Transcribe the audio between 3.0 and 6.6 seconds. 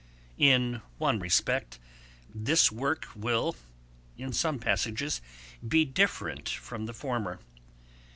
will, in some passages, be different